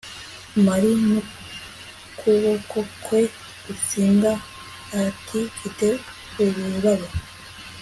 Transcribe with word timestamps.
marie, 0.65 0.99
n'ukuboko 1.07 2.77
kwe 3.03 3.21
gutsinda 3.63 4.31
ati 5.03 5.39
mfite 5.53 5.87
ururabo 6.43 7.07